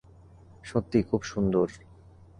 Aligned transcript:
সত্যিই, 0.63 1.03
খুব 1.03 1.21
সুন্দর। 1.23 1.67